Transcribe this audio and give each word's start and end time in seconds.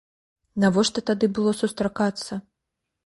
Навошта 0.63 1.03
тады 1.09 1.29
было 1.35 1.51
сустракацца? 1.61 2.33